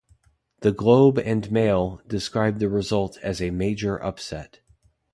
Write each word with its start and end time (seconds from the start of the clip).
"The 0.61 0.71
Globe 0.71 1.19
and 1.19 1.51
Mail" 1.51 2.01
described 2.07 2.59
the 2.59 2.69
result 2.69 3.19
as 3.21 3.39
a 3.39 3.51
"major 3.51 3.97
upset". 4.03 4.59